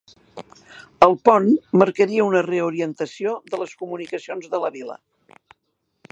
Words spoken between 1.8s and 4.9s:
marcaria una reorientació de les comunicacions de la